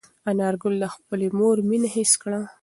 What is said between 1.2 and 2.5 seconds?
مور مینه حس کړه.